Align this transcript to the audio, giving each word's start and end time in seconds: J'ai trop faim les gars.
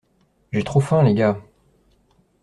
J'ai 0.51 0.63
trop 0.63 0.79
faim 0.79 1.03
les 1.03 1.13
gars. 1.13 1.39